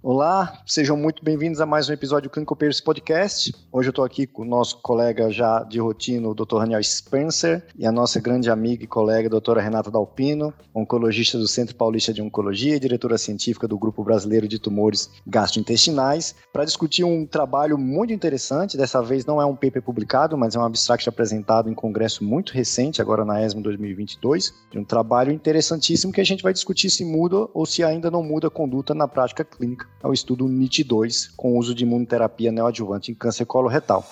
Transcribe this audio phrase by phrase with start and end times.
[0.00, 3.52] Olá, sejam muito bem-vindos a mais um episódio do Clinical Papers Podcast.
[3.72, 6.60] Hoje eu estou aqui com o nosso colega já de rotina, o Dr.
[6.60, 11.48] Daniel Spencer, e a nossa grande amiga e colega, a doutora Renata Dalpino, oncologista do
[11.48, 17.02] Centro Paulista de Oncologia e diretora científica do Grupo Brasileiro de Tumores Gastrointestinais, para discutir
[17.02, 18.76] um trabalho muito interessante.
[18.76, 22.52] Dessa vez não é um paper publicado, mas é um abstract apresentado em congresso muito
[22.52, 27.04] recente, agora na ESMO 2022, de um trabalho interessantíssimo que a gente vai discutir se
[27.04, 31.58] muda ou se ainda não muda a conduta na prática clínica ao estudo NIT2 com
[31.58, 34.06] uso de imunoterapia neoadjuvante em câncer coloretal.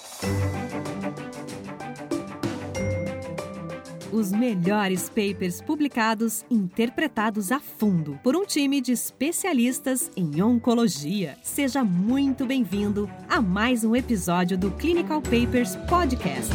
[4.13, 11.37] Os melhores papers publicados, interpretados a fundo por um time de especialistas em oncologia.
[11.43, 16.55] Seja muito bem-vindo a mais um episódio do Clinical Papers Podcast.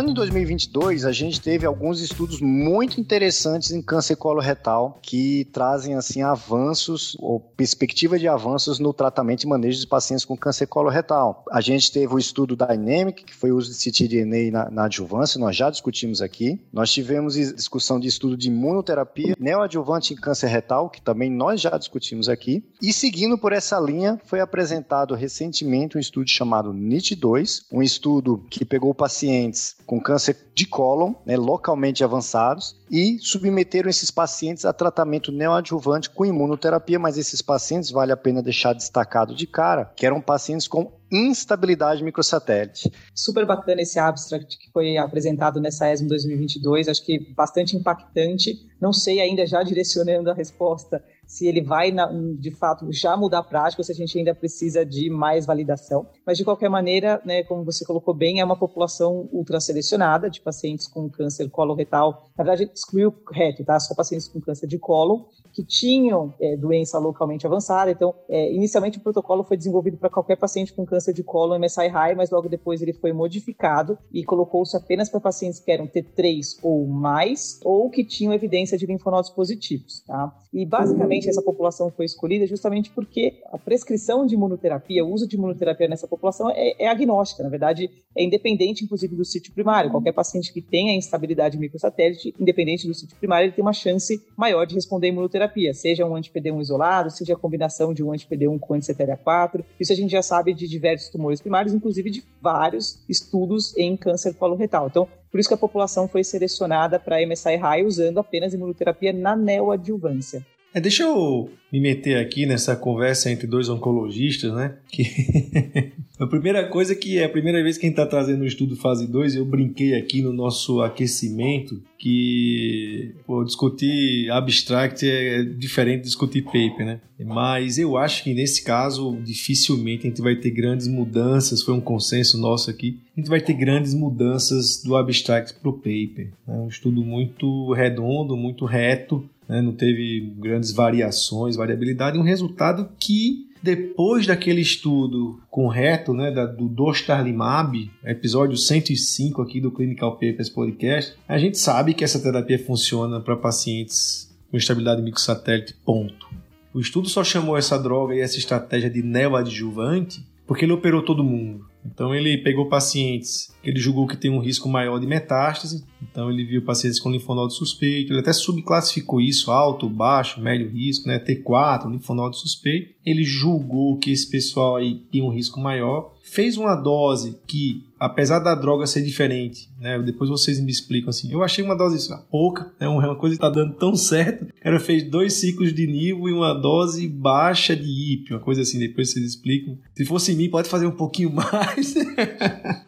[0.00, 5.94] Ano de 2022, a gente teve alguns estudos muito interessantes em câncer coloretal que trazem
[5.94, 11.44] assim avanços ou perspectiva de avanços no tratamento e manejo de pacientes com câncer coloretal.
[11.50, 15.38] A gente teve o estudo Dynamic, que foi o uso de ctDNA na, na adjuvância,
[15.38, 16.60] nós já discutimos aqui.
[16.72, 21.76] Nós tivemos discussão de estudo de imunoterapia neoadjuvante em câncer retal, que também nós já
[21.76, 22.64] discutimos aqui.
[22.80, 28.64] E seguindo por essa linha, foi apresentado recentemente um estudo chamado NIT2, um estudo que
[28.64, 34.72] pegou pacientes pacientes com câncer de cólon, né, localmente avançados, e submeteram esses pacientes a
[34.72, 40.06] tratamento neoadjuvante com imunoterapia, mas esses pacientes, vale a pena deixar destacado de cara, que
[40.06, 42.88] eram pacientes com instabilidade microsatélite.
[43.12, 48.70] Super bacana esse abstract que foi apresentado nessa ESMO 2022, acho que bastante impactante.
[48.80, 51.94] Não sei ainda, já direcionando a resposta, se ele vai,
[52.40, 56.04] de fato, já mudar a prática ou se a gente ainda precisa de mais validação.
[56.26, 60.88] Mas, de qualquer maneira, né, como você colocou bem, é uma população ultra-selecionada de pacientes
[60.88, 62.28] com câncer coloretal.
[62.36, 63.78] Na verdade, excluiu reto, tá?
[63.78, 67.90] Só pacientes com câncer de colo que tinham é, doença localmente avançada.
[67.90, 71.88] Então, é, inicialmente, o protocolo foi desenvolvido para qualquer paciente com câncer de colo MSI
[71.88, 76.58] high, mas logo depois ele foi modificado e colocou-se apenas para pacientes que eram T3
[76.62, 80.32] ou mais ou que tinham evidência de linfonodos positivos, tá?
[80.52, 85.36] E, basicamente, essa população foi escolhida justamente porque a prescrição de imunoterapia, o uso de
[85.36, 89.90] imunoterapia nessa população é, é agnóstica, na verdade, é independente, inclusive, do sítio primário.
[89.90, 94.66] Qualquer paciente que tenha instabilidade microsatélite, independente do sítio primário, ele tem uma chance maior
[94.66, 98.74] de responder à imunoterapia, seja um anti-PD1 isolado, seja a combinação de um anti-PD1 com
[98.74, 99.64] anti-CTLA4.
[99.78, 104.34] Isso a gente já sabe de diversos tumores primários, inclusive de vários estudos em câncer
[104.34, 104.86] coloretal.
[104.86, 109.36] Então, por isso que a população foi selecionada para MSI high usando apenas imunoterapia na
[109.36, 110.44] neoadjuvância.
[110.72, 114.76] É, deixa eu me meter aqui nessa conversa entre dois oncologistas, né?
[114.90, 115.04] Que
[116.18, 118.76] a primeira coisa que é a primeira vez que a gente está trazendo o estudo
[118.76, 126.06] fase 2, eu brinquei aqui no nosso aquecimento que pô, discutir abstract é diferente de
[126.06, 127.00] discutir paper, né?
[127.18, 131.80] Mas eu acho que nesse caso dificilmente a gente vai ter grandes mudanças, foi um
[131.80, 136.30] consenso nosso aqui, a gente vai ter grandes mudanças do abstract para o paper.
[136.48, 139.60] É um estudo muito redondo, muito reto, né?
[139.60, 146.66] não teve grandes variações, variabilidade, um resultado que depois daquele estudo correto, né, da, do
[146.66, 153.20] Dostarlimab, episódio 105 aqui do Clinical Papers Podcast, a gente sabe que essa terapia funciona
[153.20, 156.26] para pacientes com estabilidade microsatélite, ponto.
[156.72, 161.22] O estudo só chamou essa droga e essa estratégia de neoadjuvante porque ele operou todo
[161.22, 161.69] mundo.
[161.84, 166.30] Então ele pegou pacientes que ele julgou que tem um risco maior de metástase, então
[166.30, 171.18] ele viu pacientes com linfonodo suspeito, ele até subclassificou isso, alto, baixo, médio risco, né,
[171.18, 172.94] T4, linfonodo suspeito.
[173.04, 178.38] Ele julgou que esse pessoal aí tinha um risco maior, fez uma dose que, apesar
[178.38, 182.72] da droga ser diferente, né, depois vocês me explicam assim, eu achei uma dose pouca,
[182.80, 186.26] né, uma coisa que está dando tão certo, o cara fez dois ciclos de nível
[186.30, 189.76] e uma dose baixa de IP, uma coisa assim, depois vocês explicam.
[189.94, 191.94] Se fosse mim, pode fazer um pouquinho mais.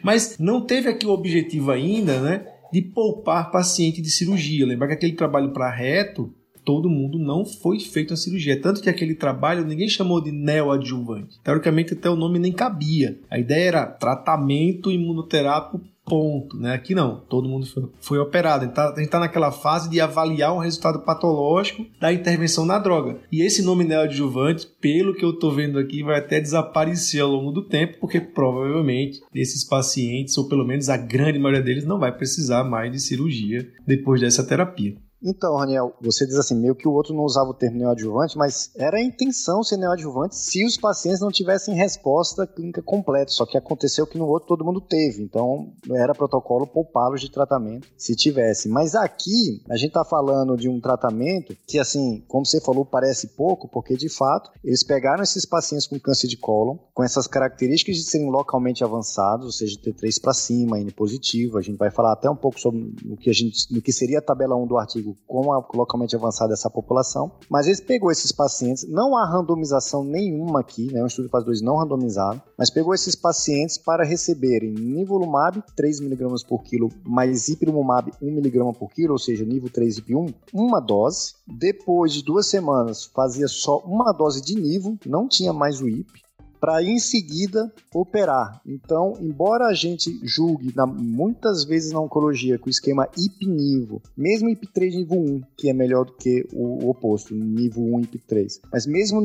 [0.03, 4.67] Mas não teve aqui o objetivo ainda, né, de poupar paciente de cirurgia.
[4.67, 6.32] Lembrar que aquele trabalho para reto,
[6.64, 8.61] todo mundo não foi feito a cirurgia.
[8.61, 11.41] Tanto que aquele trabalho ninguém chamou de neoadjuvante.
[11.43, 13.19] Teoricamente até o nome nem cabia.
[13.31, 16.75] A ideia era tratamento imunoterápico ponto, né?
[16.75, 18.64] Aqui não, todo mundo foi, foi operado.
[18.64, 23.19] Então, a gente está naquela fase de avaliar o resultado patológico da intervenção na droga.
[23.31, 27.53] E esse nome neoadjuvante, pelo que eu estou vendo aqui, vai até desaparecer ao longo
[27.53, 32.12] do tempo, porque provavelmente esses pacientes, ou pelo menos a grande maioria deles, não vai
[32.12, 34.97] precisar mais de cirurgia depois dessa terapia.
[35.25, 38.73] Então, Raniel, você diz assim, meio que o outro não usava o termo neoadjuvante, mas
[38.77, 43.57] era a intenção ser neoadjuvante se os pacientes não tivessem resposta clínica completa, só que
[43.57, 48.69] aconteceu que no outro todo mundo teve, então era protocolo poupá-los de tratamento se tivesse.
[48.69, 53.29] Mas aqui, a gente está falando de um tratamento que, assim, como você falou, parece
[53.29, 57.97] pouco, porque de fato, eles pegaram esses pacientes com câncer de cólon, com essas características
[57.97, 62.13] de serem localmente avançados, ou seja, T3 para cima, N positivo, a gente vai falar
[62.13, 64.77] até um pouco sobre o que, a gente, no que seria a tabela 1 do
[64.77, 70.05] artigo com a localmente avançada dessa população, mas eles pegou esses pacientes, não há randomização
[70.05, 74.73] nenhuma aqui, né, um estudo fase 2 não randomizado, mas pegou esses pacientes para receberem
[74.73, 80.81] nivolumab 3mg por quilo mais ipilimumab 1mg por quilo, ou seja, nível 3 IP1, uma
[80.81, 81.35] dose.
[81.47, 86.23] Depois de duas semanas, fazia só uma dose de nivo, não tinha mais o IP
[86.62, 88.61] para em seguida operar.
[88.64, 94.49] Então, embora a gente julgue na, muitas vezes na oncologia com o esquema IP-NIVO, mesmo
[94.49, 98.87] IP3 nível 1, que é melhor do que o, o oposto, nível 1 IP3, mas
[98.87, 99.20] mesmo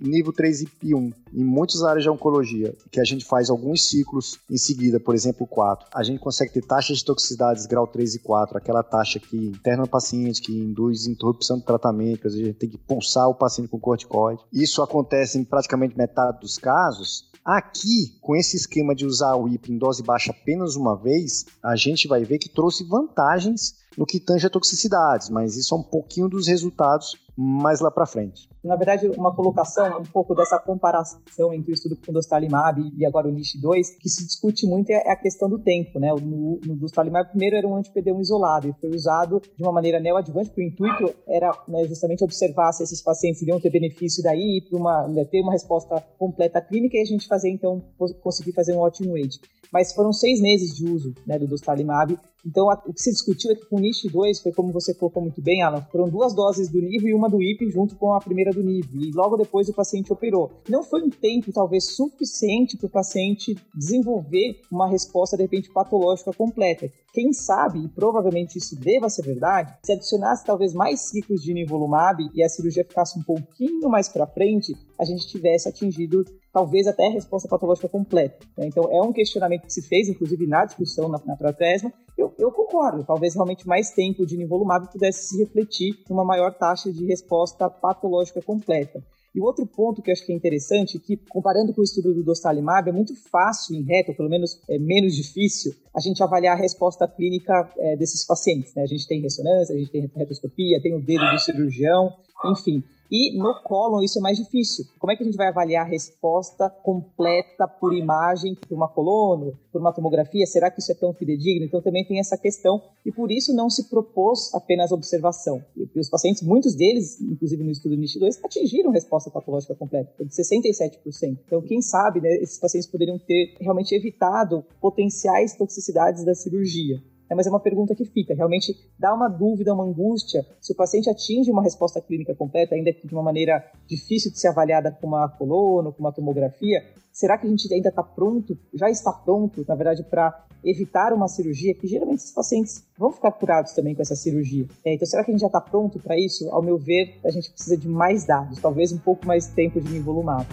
[0.00, 4.56] nível 3 IP1, em muitas áreas de oncologia, que a gente faz alguns ciclos em
[4.56, 8.56] seguida, por exemplo, 4, a gente consegue ter taxas de toxicidades grau 3 e 4,
[8.56, 12.78] aquela taxa que interna o paciente, que induz interrupção do tratamento, a gente tem que
[12.78, 14.40] pulsar o paciente com corticoide.
[14.50, 19.48] Isso acontece em praticamente metade dos casos casos, aqui, com esse esquema de usar o
[19.48, 24.06] IP em dose baixa apenas uma vez, a gente vai ver que trouxe vantagens no
[24.06, 28.48] que tange a toxicidades, mas isso é um pouquinho dos resultados mais lá para frente.
[28.62, 33.06] Na verdade, uma colocação um pouco dessa comparação entre o estudo com o Dostarlimab e
[33.06, 36.10] agora o NISH2, que se discute muito é a questão do tempo, né?
[36.10, 40.50] No, no Dostarlimab, primeiro era um anti-PD1 isolado e foi usado de uma maneira neoadjuvante,
[40.50, 44.78] porque o intuito era né, justamente observar se esses pacientes iriam ter benefício daí, para
[44.78, 47.82] uma, né, ter uma resposta completa clínica e a gente fazer, então,
[48.22, 49.40] conseguir fazer um ótimo age.
[49.72, 53.50] Mas foram seis meses de uso né, do Dostarlimab então, a, o que se discutiu
[53.50, 56.34] é que com o NISH 2 foi como você colocou muito bem, Alan, foram duas
[56.34, 59.08] doses do NIV e uma do IP junto com a primeira do NIV.
[59.08, 60.50] E logo depois o paciente operou.
[60.68, 66.32] Não foi um tempo, talvez, suficiente para o paciente desenvolver uma resposta, de repente, patológica
[66.32, 66.90] completa.
[67.12, 72.22] Quem sabe, e provavelmente isso deva ser verdade, se adicionasse talvez mais ciclos de nivolumab
[72.32, 77.06] e a cirurgia ficasse um pouquinho mais para frente, a gente tivesse atingido talvez até
[77.06, 78.46] a resposta patológica completa.
[78.56, 78.66] Né?
[78.66, 81.92] Então, é um questionamento que se fez, inclusive na discussão na, na Pratesma.
[82.16, 86.92] Eu, eu, concordo, talvez realmente mais tempo de nivolumab pudesse se refletir numa maior taxa
[86.92, 89.02] de resposta patológica completa.
[89.34, 92.24] E outro ponto que eu acho que é interessante, que comparando com o estudo do
[92.24, 96.60] Dostarlimab, é muito fácil em reto, pelo menos é menos difícil, a gente avaliar a
[96.60, 98.74] resposta clínica é, desses pacientes.
[98.74, 98.82] Né?
[98.82, 102.12] A gente tem ressonância, a gente tem retoscopia, tem o dedo do cirurgião,
[102.46, 102.82] enfim.
[103.10, 104.84] E no cólon isso é mais difícil.
[104.98, 109.58] Como é que a gente vai avaliar a resposta completa por imagem, por uma colono,
[109.72, 110.46] por uma tomografia?
[110.46, 111.64] Será que isso é tão fidedigno?
[111.64, 115.64] Então também tem essa questão e por isso não se propôs apenas observação.
[115.76, 120.30] E os pacientes, muitos deles, inclusive no estudo NIST 2, atingiram resposta patológica completa, de
[120.30, 121.38] 67%.
[121.46, 127.02] Então quem sabe, né, esses pacientes poderiam ter realmente evitado potenciais toxicidades da cirurgia.
[127.30, 128.34] É, mas é uma pergunta que fica.
[128.34, 130.44] Realmente dá uma dúvida, uma angústia.
[130.60, 134.40] Se o paciente atinge uma resposta clínica completa, ainda que de uma maneira difícil de
[134.40, 136.82] ser avaliada com uma colono, com uma tomografia,
[137.12, 141.28] será que a gente ainda está pronto, já está pronto, na verdade, para evitar uma
[141.28, 141.72] cirurgia?
[141.72, 144.66] Que geralmente esses pacientes vão ficar curados também com essa cirurgia.
[144.84, 146.50] É, então, será que a gente já está pronto para isso?
[146.50, 149.92] Ao meu ver, a gente precisa de mais dados, talvez um pouco mais tempo de
[149.92, 150.46] nivolumab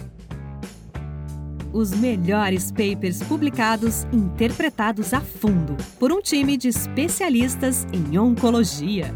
[1.72, 9.14] os melhores papers publicados interpretados a fundo por um time de especialistas em oncologia.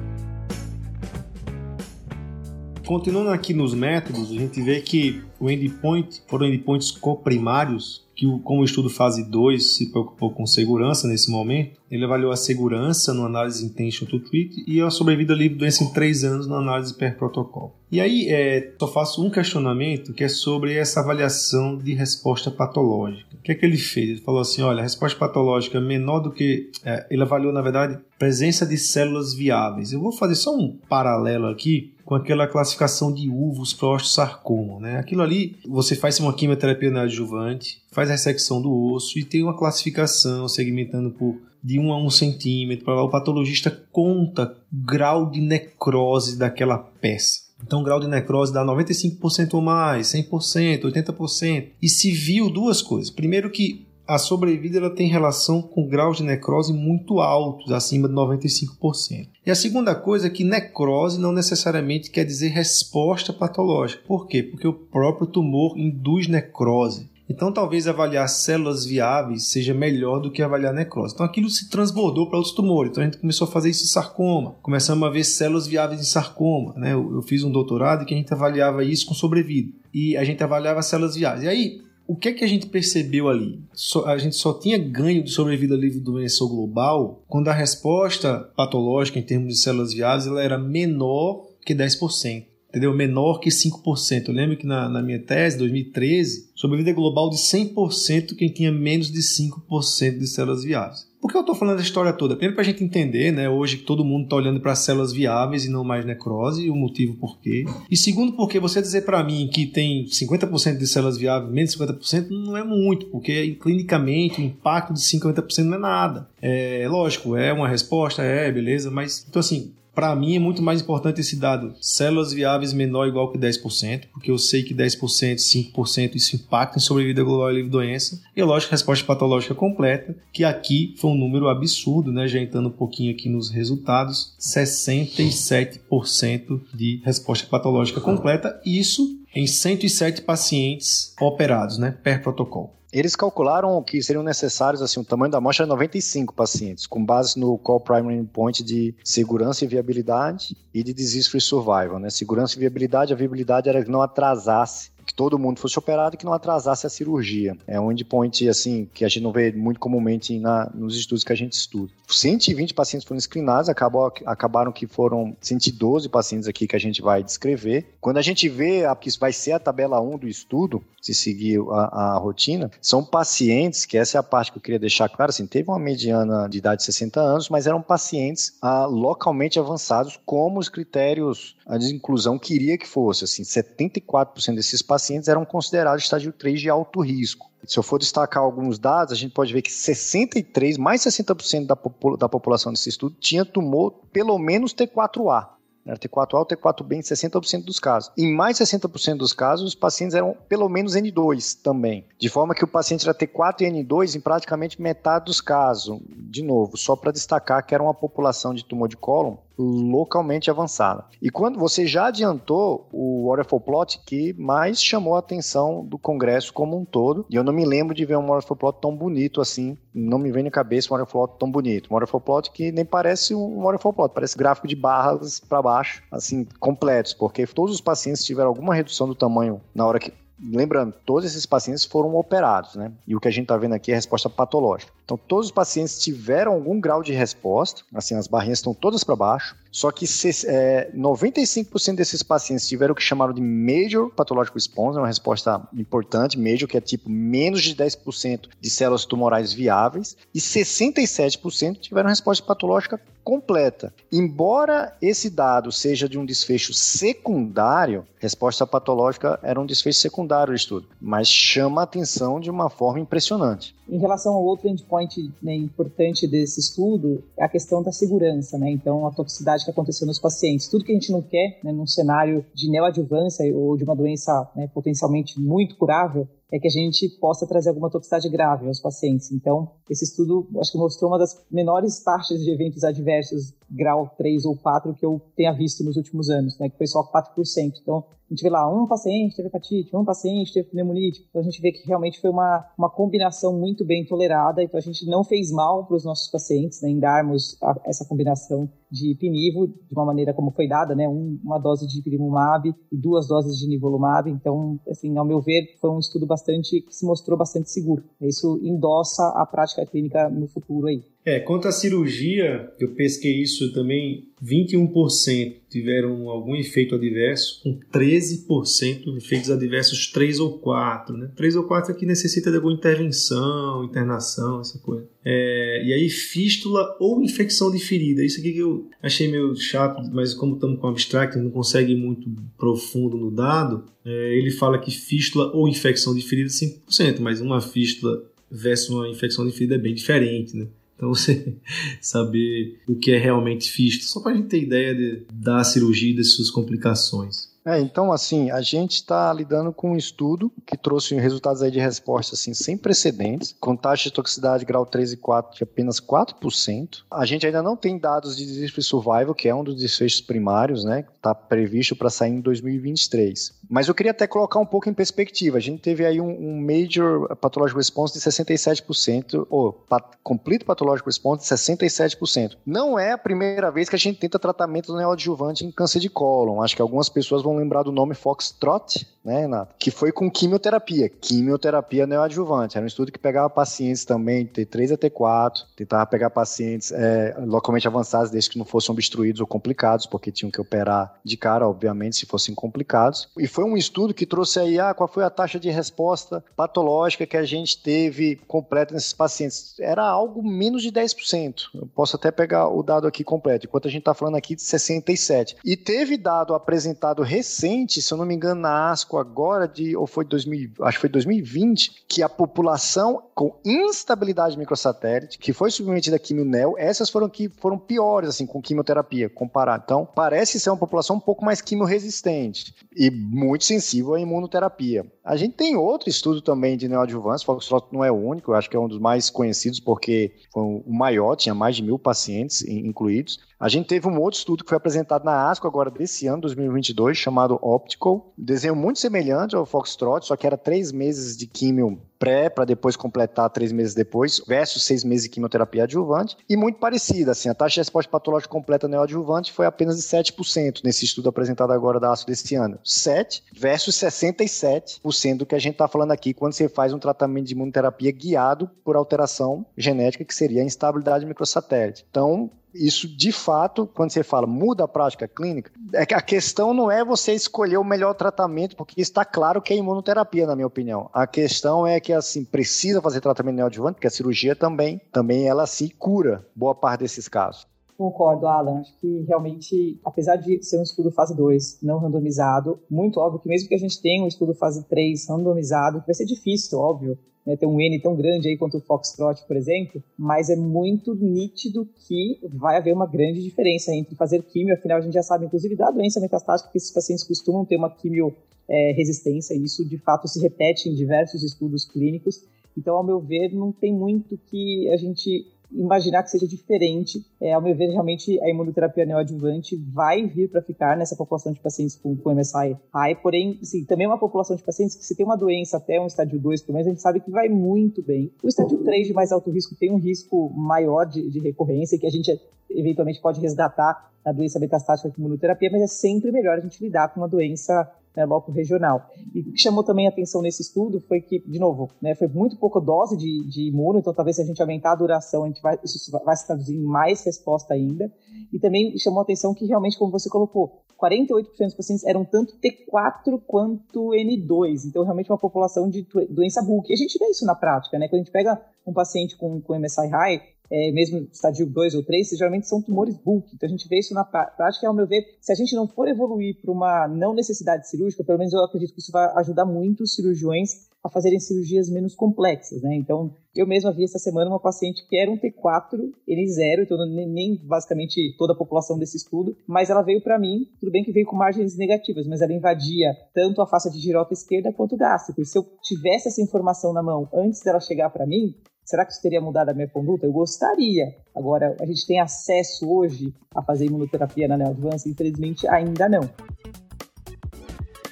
[2.84, 8.60] Continuando aqui nos métodos, a gente vê que o endpoint foram endpoints coprimários que, como
[8.60, 13.26] o estudo fase 2 se preocupou com segurança nesse momento, ele avaliou a segurança no
[13.26, 17.16] análise intention to treat e a sobrevida livre doença em 3 anos na análise per
[17.16, 17.72] protocolo.
[17.90, 23.28] E aí, é, só faço um questionamento que é sobre essa avaliação de resposta patológica.
[23.34, 24.08] O que é que ele fez?
[24.08, 26.70] Ele falou assim: olha, a resposta patológica é menor do que.
[26.84, 29.92] É, ele avaliou, na verdade, presença de células viáveis.
[29.92, 34.80] Eu vou fazer só um paralelo aqui com aquela classificação de uvos para osteosarcoma.
[34.80, 34.98] Né?
[34.98, 39.56] Aquilo ali, você faz uma quimioterapia na adjuvante, faz ressecção do osso e tem uma
[39.56, 42.90] classificação segmentando por de 1 a 1 centímetro.
[42.90, 47.42] O patologista conta grau de necrose daquela peça.
[47.64, 51.68] Então, o grau de necrose dá 95% ou mais, 100%, 80%.
[51.80, 53.10] E se viu duas coisas.
[53.10, 58.14] Primeiro que a sobrevida ela tem relação com graus de necrose muito altos, acima de
[58.14, 59.28] 95%.
[59.46, 64.02] E a segunda coisa é que necrose não necessariamente quer dizer resposta patológica.
[64.06, 64.42] Por quê?
[64.42, 67.11] Porque o próprio tumor induz necrose.
[67.32, 71.14] Então talvez avaliar células viáveis seja melhor do que avaliar necrose.
[71.14, 72.90] Então aquilo se transbordou para outros tumores.
[72.90, 74.54] Então a gente começou a fazer isso em sarcoma.
[74.62, 76.74] Começamos a ver células viáveis em sarcoma.
[76.76, 76.92] Né?
[76.92, 79.72] Eu, eu fiz um doutorado que a gente avaliava isso com sobrevida.
[79.94, 81.44] E a gente avaliava células viáveis.
[81.44, 83.60] E aí, o que é que a gente percebeu ali?
[84.04, 89.18] a gente só tinha ganho de sobrevida livre do doença global quando a resposta patológica
[89.18, 92.94] em termos de células viáveis ela era menor que 10% entendeu?
[92.94, 94.28] Menor que 5%.
[94.28, 99.12] Eu lembro que na, na minha tese, 2013, sobrevida global de 100% quem tinha menos
[99.12, 101.12] de 5% de células viáveis.
[101.20, 102.34] Por que eu estou falando essa história toda?
[102.34, 105.64] Primeiro para a gente entender, né, hoje que todo mundo está olhando para células viáveis
[105.64, 107.64] e não mais necrose, e o motivo por quê.
[107.88, 111.78] E segundo, porque você dizer para mim que tem 50% de células viáveis, menos de
[111.78, 116.28] 50%, não é muito, porque clinicamente o impacto de 50% não é nada.
[116.40, 120.80] É lógico, é uma resposta, é, beleza, mas então assim, para mim é muito mais
[120.80, 125.36] importante esse dado células viáveis menor ou igual que 10%, porque eu sei que 10%,
[125.36, 128.18] 5% isso impacta em sobrevida global e livre doença.
[128.34, 132.26] E lógico, resposta patológica completa, que aqui foi um número absurdo, né?
[132.26, 140.22] Já entrando um pouquinho aqui nos resultados, 67% de resposta patológica completa, isso em 107
[140.22, 142.70] pacientes operados, né, per protocolo.
[142.92, 147.38] Eles calcularam que seriam necessários, assim, o tamanho da amostra é 95 pacientes, com base
[147.38, 152.10] no Call Primary Endpoint de segurança e viabilidade e de Disease Free Survival, né?
[152.10, 156.18] Segurança e viabilidade, a viabilidade era que não atrasasse que todo mundo fosse operado e
[156.18, 157.56] que não atrasasse a cirurgia.
[157.66, 161.32] É um endpoint, assim, que a gente não vê muito comumente na, nos estudos que
[161.32, 161.90] a gente estuda.
[162.08, 167.22] 120 pacientes foram screenados, acabou, acabaram que foram 112 pacientes aqui que a gente vai
[167.22, 167.94] descrever.
[168.00, 171.60] Quando a gente vê a, que vai ser a tabela 1 do estudo, se seguir
[171.70, 175.30] a, a, rotina, são pacientes, que essa é a parte que eu queria deixar claro,
[175.30, 180.18] assim, teve uma mediana de idade de 60 anos, mas eram pacientes ah, localmente avançados,
[180.24, 186.30] como os critérios de inclusão queria que fosse, assim, 74% desses pacientes eram considerados estágio
[186.34, 187.50] 3 de alto risco.
[187.64, 191.74] Se eu for destacar alguns dados, a gente pode ver que 63, mais 60% da,
[191.74, 195.48] popula da população desse estudo tinha tumor pelo menos T4A.
[195.86, 198.12] T4A ou T4B em 60% dos casos.
[198.18, 202.04] Em mais de 60% dos casos, os pacientes eram pelo menos N2 também.
[202.18, 206.00] De forma que o paciente era T4 e N2 em praticamente metade dos casos.
[206.06, 211.04] De novo, só para destacar que era uma população de tumor de cólon localmente avançada.
[211.20, 216.52] E quando você já adiantou o waterfall plot que mais chamou a atenção do Congresso
[216.52, 219.40] como um todo, e eu não me lembro de ver um waterfall plot tão bonito
[219.40, 221.88] assim, não me vem na cabeça um waterfall plot tão bonito.
[221.90, 226.02] Um waterfall plot que nem parece um waterfall plot, parece gráfico de barras para baixo,
[226.10, 230.92] assim, completos, porque todos os pacientes tiveram alguma redução do tamanho na hora que lembrando,
[231.04, 232.90] todos esses pacientes foram operados, né?
[233.06, 234.92] E o que a gente está vendo aqui é a resposta patológica.
[235.04, 239.14] Então, todos os pacientes tiveram algum grau de resposta, assim, as barrinhas estão todas para
[239.14, 240.04] baixo, só que
[240.46, 246.38] é, 95% desses pacientes tiveram o que chamaram de Major Pathologic Response, uma resposta importante,
[246.38, 252.44] Major, que é tipo menos de 10% de células tumorais viáveis, e 67% tiveram resposta
[252.44, 253.92] patológica completa.
[254.12, 260.56] Embora esse dado seja de um desfecho secundário, resposta patológica era um desfecho secundário do
[260.56, 263.74] estudo, mas chama a atenção de uma forma impressionante.
[263.88, 268.70] Em relação ao outro endpoint né, importante desse estudo, é a questão da segurança, né?
[268.70, 270.68] Então, a toxicidade que aconteceu nos pacientes.
[270.68, 274.50] Tudo que a gente não quer, né, num cenário de neoadjuvância ou de uma doença
[274.54, 279.32] né, potencialmente muito curável, é que a gente possa trazer alguma toxicidade grave aos pacientes.
[279.32, 284.44] Então, esse estudo, acho que mostrou uma das menores taxas de eventos adversos grau 3
[284.44, 287.72] ou 4 que eu tenha visto nos últimos anos, né, que foi só 4%.
[287.80, 291.24] Então, a gente vê lá, um paciente teve hepatite, um paciente teve pneumonite.
[291.28, 294.62] Então, a gente vê que realmente foi uma, uma combinação muito bem tolerada.
[294.62, 298.04] Então, a gente não fez mal para os nossos pacientes né, em darmos a, essa
[298.04, 302.68] combinação de pinivo de uma maneira como foi dada, né, um, uma dose de ipilimumab
[302.68, 304.30] e duas doses de nivolumab.
[304.30, 308.04] Então, assim, ao meu ver, foi um estudo bastante que se mostrou bastante seguro.
[308.20, 311.02] Isso endossa a prática clínica no futuro aí.
[311.24, 319.04] É, quanto à cirurgia, eu pesquei isso também, 21% tiveram algum efeito adverso, com 13%
[319.04, 321.30] de efeitos adversos 3 ou 4, né?
[321.36, 325.08] 3 ou 4 é que necessita de alguma intervenção, internação, essa coisa.
[325.24, 328.24] É, e aí, fístula ou infecção de ferida.
[328.24, 331.96] Isso aqui que eu achei meio chato, mas como estamos com abstract, não consegue ir
[331.96, 337.40] muito profundo no dado, é, ele fala que fístula ou infecção de ferida 5%, mas
[337.40, 340.66] uma fístula versus uma infecção de ferida é bem diferente, né?
[341.02, 341.56] Então você
[342.00, 346.12] saber o que é realmente fístula, só para a gente ter ideia de, da cirurgia
[346.12, 347.51] e das suas complicações.
[347.64, 351.78] É, então, assim, a gente está lidando com um estudo que trouxe resultados aí de
[351.78, 357.04] resposta assim, sem precedentes, com taxa de toxicidade grau 3 e 4 de apenas 4%.
[357.10, 360.84] A gente ainda não tem dados de disease survival, que é um dos desfechos primários,
[360.84, 361.04] né?
[361.16, 363.52] Está previsto para sair em 2023.
[363.70, 365.56] Mas eu queria até colocar um pouco em perspectiva.
[365.56, 371.06] A gente teve aí um, um major pathological response de 67%, ou pat complete pathological
[371.06, 372.56] response de 67%.
[372.66, 376.60] Não é a primeira vez que a gente tenta tratamento neoadjuvante em câncer de cólon.
[376.60, 379.74] Acho que algumas pessoas vão lembrar do nome Foxtrot, né, Renato?
[379.78, 381.08] Que foi com quimioterapia.
[381.08, 382.76] Quimioterapia neoadjuvante.
[382.76, 387.86] Era um estudo que pegava pacientes também T3 a T4, tentava pegar pacientes é, localmente
[387.86, 392.16] avançados, desde que não fossem obstruídos ou complicados, porque tinham que operar de cara, obviamente,
[392.16, 393.28] se fossem complicados.
[393.38, 397.26] E foi um estudo que trouxe aí, ah, qual foi a taxa de resposta patológica
[397.26, 399.78] que a gente teve completa nesses pacientes?
[399.78, 401.70] Era algo menos de 10%.
[401.74, 404.62] Eu posso até pegar o dado aqui completo, enquanto a gente está falando aqui de
[404.62, 405.56] 67%.
[405.64, 410.06] E teve dado apresentado recente, se eu não me engano, na ASCO agora, de, ou
[410.06, 416.16] foi 2000, acho que foi 2020, que a população com instabilidade microsatélite, que foi submetida
[416.16, 419.82] a quimio-neo, essas foram que foram piores, assim, com quimioterapia, comparado.
[419.84, 425.04] Então, parece ser uma população um pouco mais quimio-resistente e muito sensível à imunoterapia.
[425.24, 428.70] A gente tem outro estudo também de neoadjuvância, Foxtrot não é o único, eu acho
[428.70, 432.62] que é um dos mais conhecidos porque foi o maior, tinha mais de mil pacientes
[432.62, 433.40] incluídos.
[433.62, 437.16] A gente teve um outro estudo que foi apresentado na ASCO agora desse ano, 2022,
[437.16, 438.32] chamado Optical.
[438.36, 442.94] Desenho muito semelhante ao Foxtrot, só que era três meses de químio pré para depois
[442.94, 447.54] completar três meses depois, versus seis meses de quimioterapia adjuvante, e muito parecida, assim, a
[447.54, 452.12] taxa de resposta patológica completa neoadjuvante foi apenas de 7% nesse estudo apresentado agora da
[452.12, 452.78] ASCO desse ano.
[452.84, 457.46] 7 versus 67% do que a gente está falando aqui quando você faz um tratamento
[457.46, 462.06] de imunoterapia guiado por alteração genética, que seria a instabilidade microsatélite.
[462.08, 466.72] Então, isso de fato, quando você fala muda a prática clínica, é que a questão
[466.72, 470.66] não é você escolher o melhor tratamento, porque está claro que é imunoterapia, na minha
[470.66, 471.10] opinião.
[471.12, 475.66] A questão é que assim precisa fazer tratamento neoadjuvante, porque a cirurgia também, também ela
[475.66, 477.66] se cura boa parte desses casos.
[477.96, 478.80] Concordo, Alan.
[478.80, 483.48] Acho que realmente, apesar de ser um estudo fase 2 não randomizado, muito óbvio que
[483.48, 487.56] mesmo que a gente tenha um estudo fase 3 randomizado, vai ser difícil, óbvio, né,
[487.56, 491.88] ter um N tão grande aí quanto o Foxtrot, por exemplo, mas é muito nítido
[492.06, 495.76] que vai haver uma grande diferença entre fazer químio, afinal a gente já sabe, inclusive,
[495.76, 498.34] da doença metastática, que esses pacientes costumam ter uma quimio
[498.68, 502.44] é, resistência, e isso de fato se repete em diversos estudos clínicos.
[502.76, 507.24] Então, ao meu ver, não tem muito que a gente imaginar que seja diferente.
[507.40, 511.60] É, ao meu ver, realmente a imunoterapia neoadjuvante vai vir para ficar nessa população de
[511.60, 515.16] pacientes com, com MSI high, porém, sim, também é uma população de pacientes que se
[515.16, 518.02] tem uma doença até um estádio 2, pelo menos, a gente sabe que vai muito
[518.02, 518.30] bem.
[518.42, 522.06] O estádio 3 de mais alto risco tem um risco maior de, de recorrência, que
[522.06, 522.30] a gente
[522.70, 527.08] eventualmente pode resgatar na doença metastática com imunoterapia, mas é sempre melhor a gente lidar
[527.08, 529.10] com uma doença né, loco regional.
[529.34, 532.28] E o que chamou também a atenção nesse estudo foi que, de novo, né, foi
[532.28, 535.46] muito pouca dose de, de imuno, então talvez se a gente aumentar a duração, a
[535.48, 538.12] gente vai, isso vai se traduzir em mais resposta ainda.
[538.52, 542.54] E também chamou a atenção que realmente, como você colocou, 48% dos pacientes eram tanto
[542.58, 546.88] T4 quanto N2, então realmente uma população de doença bulk.
[546.90, 548.06] E a gente vê isso na prática, né?
[548.06, 550.40] Quando a gente pega um paciente com, com MSI high,
[550.72, 553.54] é, mesmo estadio 2 ou 3, geralmente são tumores bulk.
[553.54, 556.08] Então a gente vê isso na prática, ao meu ver, se a gente não for
[556.08, 560.02] evoluir para uma não necessidade cirúrgica, pelo menos eu acredito que isso vai ajudar muito
[560.02, 562.94] os cirurgiões a fazerem cirurgias menos complexas, né?
[562.94, 566.96] Então, eu mesma vi essa semana uma paciente que era um T4, ele zero, então
[567.06, 571.12] nem basicamente toda a população desse estudo, mas ela veio para mim, tudo bem que
[571.12, 574.98] veio com margens negativas, mas ela invadia tanto a face de girota esquerda quanto o
[574.98, 575.42] gástrico.
[575.42, 578.54] E se eu tivesse essa informação na mão antes dela chegar para mim,
[578.92, 580.26] Será que isso teria mudado a minha conduta?
[580.26, 581.16] Eu gostaria.
[581.34, 585.08] Agora, a gente tem acesso hoje a fazer imunoterapia na neoadvance?
[585.08, 586.28] Infelizmente, ainda não.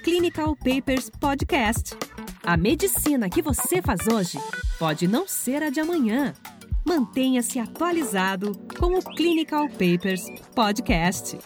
[0.03, 1.95] Clinical Papers Podcast.
[2.43, 4.39] A medicina que você faz hoje
[4.79, 6.33] pode não ser a de amanhã.
[6.83, 11.37] Mantenha-se atualizado com o Clinical Papers Podcast.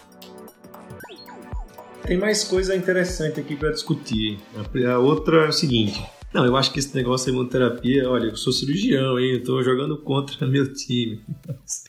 [2.03, 4.39] Tem mais coisa interessante aqui para discutir.
[4.89, 6.01] A outra é o seguinte:
[6.35, 9.35] não, eu acho que esse negócio de imunoterapia, olha, eu sou cirurgião, hein?
[9.35, 11.21] Eu tô jogando contra meu time.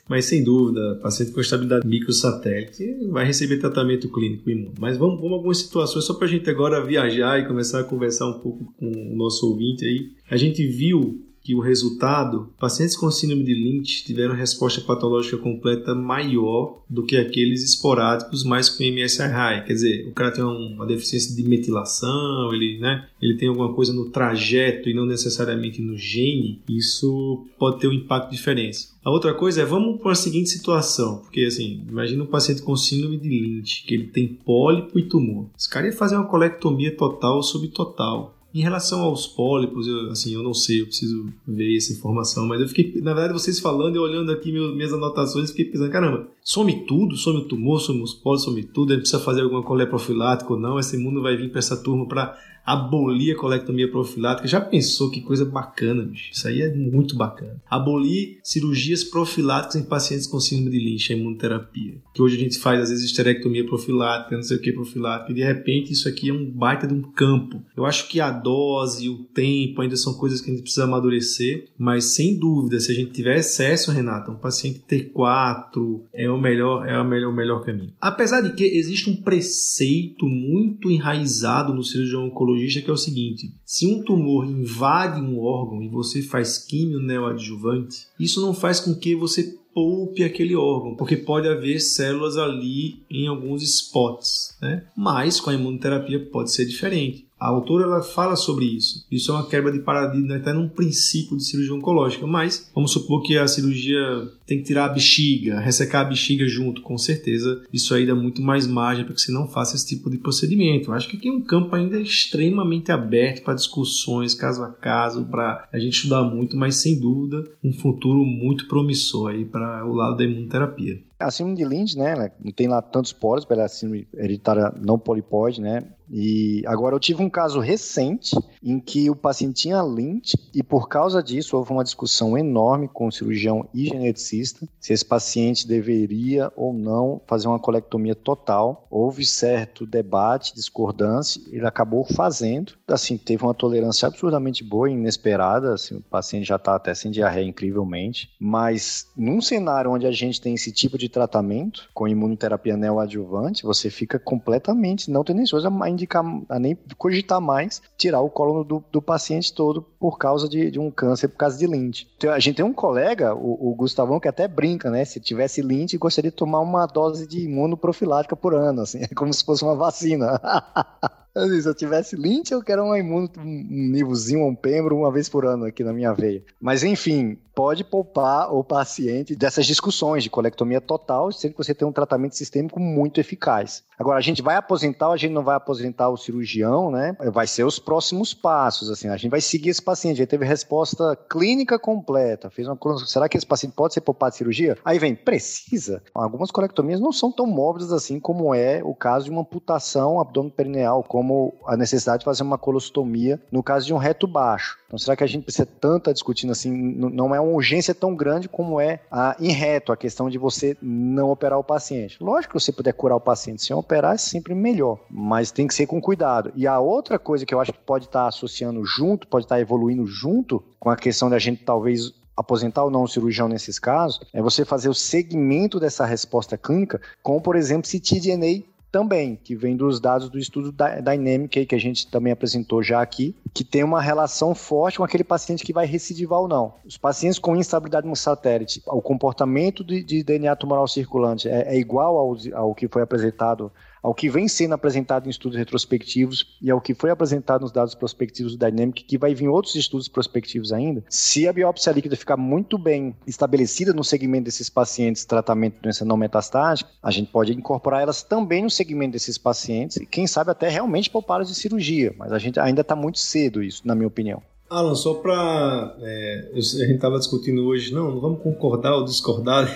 [0.08, 4.74] Mas sem dúvida, paciente com estabilidade microsatélite vai receber tratamento clínico imuno.
[4.78, 8.38] Mas vamos, vamos algumas situações, só pra gente agora viajar e começar a conversar um
[8.38, 10.12] pouco com o nosso ouvinte aí.
[10.30, 15.94] A gente viu que o resultado, pacientes com síndrome de Lynch tiveram resposta patológica completa
[15.94, 21.36] maior do que aqueles esporádicos mais com MSI Quer dizer, o cara tem uma deficiência
[21.36, 26.60] de metilação, ele, né, ele tem alguma coisa no trajeto e não necessariamente no gene,
[26.68, 28.88] isso pode ter um impacto diferente.
[29.04, 32.74] A outra coisa é, vamos para a seguinte situação, porque assim, imagina um paciente com
[32.74, 35.46] síndrome de Lynch, que ele tem pólipo e tumor.
[35.56, 38.35] Esse cara ia fazer uma colectomia total ou subtotal.
[38.56, 42.58] Em relação aos pólipos, eu, assim, eu não sei, eu preciso ver essa informação, mas
[42.58, 46.86] eu fiquei, na verdade, vocês falando e olhando aqui minhas anotações, fiquei pensando, caramba, some
[46.86, 50.52] tudo, some o tumor, some os pólipos, some tudo, gente precisa fazer alguma colé profilática
[50.52, 54.48] ou não, esse mundo vai vir para essa turma para abolir a colectomia profilática.
[54.48, 56.32] Já pensou que coisa bacana, bicho?
[56.32, 57.62] Isso aí é muito bacana.
[57.70, 61.94] Abolir cirurgias profiláticas em pacientes com síndrome de Lynch, a imunoterapia.
[62.12, 65.34] Que hoje a gente faz, às vezes, esterectomia profilática, não sei o que profilática, e
[65.34, 67.62] de repente isso aqui é um baita de um campo.
[67.76, 71.68] Eu acho que a dose, o tempo ainda são coisas que a gente precisa amadurecer,
[71.78, 76.86] mas sem dúvida, se a gente tiver excesso, Renata, um paciente T4 é o melhor,
[76.86, 77.92] é o melhor, o melhor caminho.
[78.00, 83.52] Apesar de que existe um preceito muito enraizado no cirurgião oncologista que é o seguinte:
[83.64, 88.94] se um tumor invade um órgão e você faz químio neoadjuvante, isso não faz com
[88.94, 94.86] que você poupe aquele órgão, porque pode haver células ali em alguns spots, né?
[94.96, 97.25] Mas com a imunoterapia pode ser diferente.
[97.38, 99.06] A autora ela fala sobre isso.
[99.10, 102.26] Isso é uma quebra de paradigma até num princípio de cirurgia oncológica.
[102.26, 104.00] Mas vamos supor que a cirurgia
[104.46, 106.80] tem que tirar a bexiga, ressecar a bexiga junto.
[106.80, 110.08] Com certeza, isso aí dá muito mais margem para que você não faça esse tipo
[110.08, 110.90] de procedimento.
[110.90, 115.24] Eu acho que aqui é um campo ainda extremamente aberto para discussões caso a caso,
[115.26, 119.92] para a gente estudar muito, mas sem dúvida um futuro muito promissor aí para o
[119.92, 121.05] lado da imunoterapia.
[121.18, 125.60] A síndrome de Lynch, né, não tem lá tantos poros pela síndrome hereditária não polipóide,
[125.60, 130.62] né, e agora eu tive um caso recente em que o paciente tinha Lynch e
[130.62, 135.66] por causa disso houve uma discussão enorme com o cirurgião e geneticista se esse paciente
[135.66, 138.86] deveria ou não fazer uma colectomia total.
[138.90, 142.74] Houve certo debate, discordância, ele acabou fazendo.
[142.86, 147.10] Assim, teve uma tolerância absurdamente boa e inesperada, assim, o paciente já está até sem
[147.10, 152.76] diarreia incrivelmente, mas num cenário onde a gente tem esse tipo de tratamento com imunoterapia
[152.76, 158.64] neoadjuvante, você fica completamente não coisa mais indicar, a nem cogitar mais tirar o colo
[158.64, 162.08] do, do paciente todo por causa de, de, um câncer, por causa de Lynch.
[162.16, 165.04] Então, a gente tem um colega, o, o, Gustavão, que até brinca, né?
[165.04, 169.32] Se tivesse Lynch, gostaria de tomar uma dose de imunoprofilática por ano, assim, é como
[169.32, 170.40] se fosse uma vacina.
[171.60, 175.66] Se eu tivesse Lynch, eu quero imuno, um nívelzinho, um pembro, uma vez por ano
[175.66, 176.42] aqui na minha veia.
[176.58, 181.88] Mas enfim, pode poupar o paciente dessas discussões de colectomia total, sendo que você tem
[181.88, 183.82] um tratamento sistêmico muito eficaz.
[183.98, 187.16] Agora, a gente vai aposentar ou a gente não vai aposentar o cirurgião, né?
[187.32, 189.08] Vai ser os próximos passos, assim.
[189.08, 190.18] A gente vai seguir esse paciente.
[190.18, 192.50] Ele teve resposta clínica completa.
[192.50, 194.76] Fez uma Será que esse paciente pode ser poupado de cirurgia?
[194.84, 196.02] Aí vem, precisa.
[196.14, 200.50] Algumas colectomias não são tão móveis assim como é o caso de uma amputação abdômen
[200.50, 201.25] perineal, como
[201.66, 204.78] a necessidade de fazer uma colostomia no caso de um reto baixo.
[204.86, 206.70] Então, será que a gente precisa tanto discutindo assim?
[206.70, 210.76] Não é uma urgência tão grande como é a, em reto, a questão de você
[210.80, 212.22] não operar o paciente.
[212.22, 215.74] Lógico que você puder curar o paciente sem operar é sempre melhor, mas tem que
[215.74, 216.52] ser com cuidado.
[216.54, 220.06] E a outra coisa que eu acho que pode estar associando junto, pode estar evoluindo
[220.06, 224.42] junto com a questão da gente talvez aposentar ou não o cirurgião nesses casos, é
[224.42, 228.62] você fazer o segmento dessa resposta clínica com, por exemplo, ctDNA
[228.96, 233.36] também, que vem dos dados do estudo Dynamic, que a gente também apresentou já aqui,
[233.52, 236.72] que tem uma relação forte com aquele paciente que vai recidivar ou não.
[236.82, 242.34] Os pacientes com instabilidade no satélite, o comportamento de, DNA tumoral circulante é, é igual
[242.54, 243.70] ao que foi apresentado
[244.06, 247.92] ao que vem sendo apresentado em estudos retrospectivos e ao que foi apresentado nos dados
[247.92, 252.36] prospectivos do Dynamic, que vai vir outros estudos prospectivos ainda, se a biópsia líquida ficar
[252.36, 257.52] muito bem estabelecida no segmento desses pacientes tratamento de doença não metastática, a gente pode
[257.52, 262.14] incorporar elas também no segmento desses pacientes e quem sabe até realmente poupar de cirurgia,
[262.16, 264.40] mas a gente ainda está muito cedo isso, na minha opinião.
[264.68, 265.96] Alan, só para.
[266.00, 269.68] É, a gente estava discutindo hoje, não, não vamos concordar ou discordar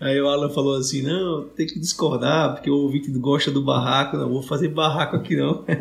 [0.00, 4.16] Aí o Alan falou assim: não, tem que discordar, porque o ouvinte gosta do barraco,
[4.16, 5.64] não vou fazer barraco aqui não.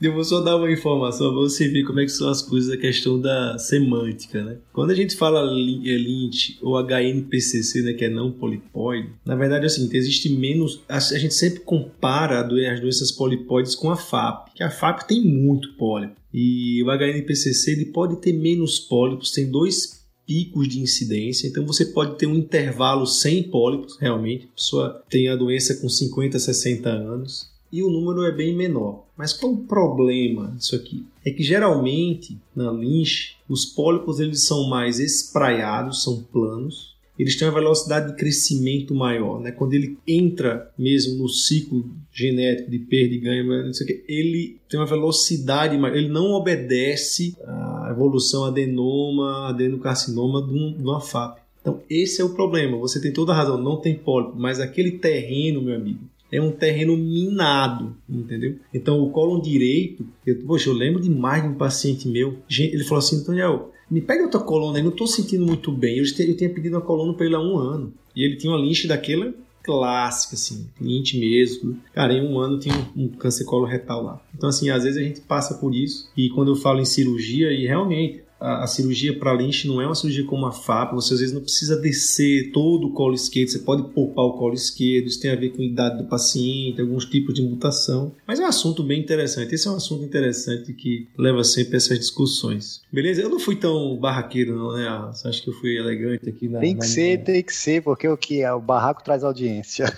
[0.00, 2.70] Eu vou só dar uma informação para você ver como é que são as coisas,
[2.70, 4.58] a questão da semântica, né?
[4.72, 9.68] Quando a gente fala lint ou HNPCC, né, que é não polipóide, na verdade é
[9.68, 10.82] seguinte, existe menos...
[10.88, 15.72] A, gente sempre compara as doenças polipóides com a FAP, que a FAP tem muito
[15.74, 16.16] pólipo.
[16.32, 21.46] E o HNPCC, ele pode ter menos pólipos, tem dois picos de incidência.
[21.46, 24.46] Então você pode ter um intervalo sem pólipos, realmente.
[24.46, 27.52] A pessoa tem a doença com 50, 60 anos.
[27.72, 29.04] e o número é bem menor.
[29.16, 31.04] Mas qual o problema disso aqui?
[31.24, 37.48] É que geralmente na linche os pólipos eles são mais espraiados, são planos, eles têm
[37.48, 39.52] uma velocidade de crescimento maior, né?
[39.52, 43.70] Quando ele entra mesmo no ciclo genético de perda e ganho,
[44.08, 47.63] ele tem uma velocidade maior, ele não obedece à
[47.94, 51.38] evolução adenoma, adenocarcinoma de uma FAP.
[51.60, 52.76] Então, esse é o problema.
[52.76, 56.50] Você tem toda a razão, não tem pólipo, mas aquele terreno, meu amigo, é um
[56.50, 58.56] terreno minado, entendeu?
[58.72, 62.98] Então, o cólon direito, eu, poxa, eu lembro demais de um paciente meu, ele falou
[62.98, 65.98] assim, Daniel, me pega outra coluna aí, não estou sentindo muito bem.
[65.98, 67.92] Eu, eu tinha pedido uma coluna para ele há um ano.
[68.16, 69.32] E ele tinha uma linche daquela
[69.64, 71.80] clássica, assim, cliente mesmo.
[71.92, 74.20] Cara, em um ano tinha um, um câncer coloretal lá.
[74.34, 76.10] Então, assim, às vezes a gente passa por isso.
[76.16, 79.86] E quando eu falo em cirurgia, e realmente, a, a cirurgia para Lynch não é
[79.86, 83.48] uma cirurgia como a FAP, você às vezes não precisa descer todo o colo esquerdo,
[83.48, 86.80] você pode poupar o colo esquerdo, isso tem a ver com a idade do paciente,
[86.80, 88.14] alguns tipos de mutação.
[88.26, 91.78] Mas é um assunto bem interessante, esse é um assunto interessante que leva sempre a
[91.78, 92.82] essas discussões.
[92.92, 93.22] Beleza?
[93.22, 95.10] Eu não fui tão barraqueiro não, né?
[95.12, 96.60] Você acha que eu fui elegante aqui na...
[96.60, 97.24] Tem que na ser, minha...
[97.24, 98.52] tem que ser, porque o que é?
[98.52, 99.86] O barraco traz audiência.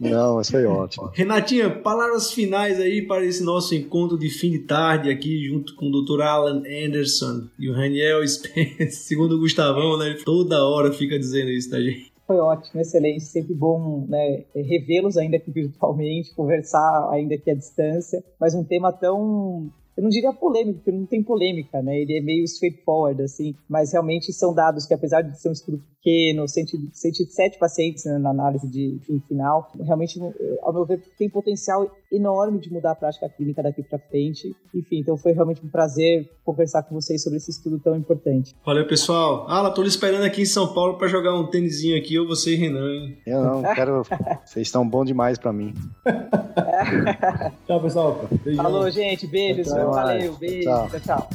[0.00, 1.10] Não, isso foi ótimo.
[1.12, 5.86] Renatinha, palavras finais aí para esse nosso encontro de fim de tarde aqui, junto com
[5.86, 6.22] o Dr.
[6.22, 10.16] Alan Anderson e o Raniel Spence, segundo o Gustavão, né?
[10.24, 12.10] Toda hora fica dizendo isso, tá, gente?
[12.26, 18.22] Foi ótimo, excelente, sempre bom né, revê-los ainda aqui virtualmente, conversar ainda aqui à distância,
[18.38, 19.68] mas um tema tão
[20.00, 22.00] eu não diria polêmico, porque não tem polêmica, né?
[22.00, 25.78] Ele é meio straightforward, assim, mas realmente são dados que, apesar de ser um estudo
[25.98, 30.18] pequeno, 107 pacientes né, na análise de fim final, realmente,
[30.62, 34.56] ao meu ver, tem potencial enorme de mudar a prática clínica daqui para frente.
[34.74, 38.56] Enfim, então foi realmente um prazer conversar com vocês sobre esse estudo tão importante.
[38.64, 39.44] Valeu, pessoal.
[39.50, 42.54] Ah, tô lhe esperando aqui em São Paulo para jogar um tênisinho aqui, ou você
[42.54, 43.18] e Renan, hein?
[43.26, 44.02] Eu não, quero.
[44.46, 45.74] vocês estão bons demais para mim.
[47.66, 48.28] tchau, pessoal.
[48.44, 48.64] Beijão.
[48.64, 49.26] Falou, gente.
[49.26, 49.68] Beijos.
[49.68, 50.36] Tchau, Valeu.
[50.36, 50.64] Beijo.
[50.64, 50.88] tchau.
[50.88, 51.00] tchau.
[51.00, 51.28] tchau.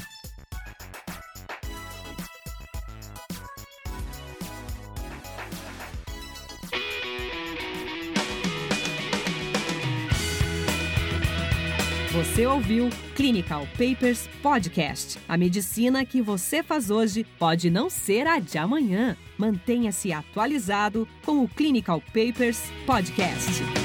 [12.15, 15.19] Você ouviu Clinical Papers Podcast.
[15.27, 19.17] A medicina que você faz hoje pode não ser a de amanhã.
[19.37, 23.84] Mantenha-se atualizado com o Clinical Papers Podcast.